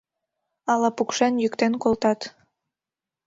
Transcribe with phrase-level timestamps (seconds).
[0.71, 2.19] Ала пукшен-йӱктен колтат.